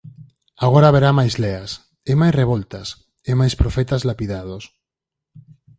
Agora 0.65 0.89
haberá 0.89 1.09
máis 1.19 1.33
leas, 1.43 1.71
e 2.11 2.13
máis 2.21 2.33
revoltas, 2.41 2.87
e 3.29 3.31
máis 3.39 3.53
profetas 3.61 4.01
lapidados. 4.09 4.63